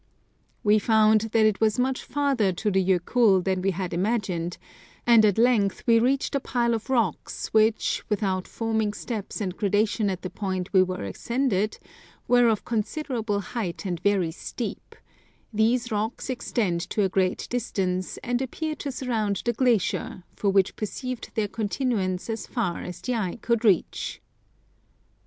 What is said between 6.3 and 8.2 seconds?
a pile of rocks which,